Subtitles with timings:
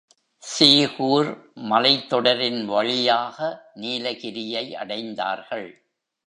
[0.43, 1.29] சீகூர்
[1.55, 3.37] மலைத்தொடரின் வழியாக
[3.75, 5.69] நீலகிரியை அடைந்தார்கள்.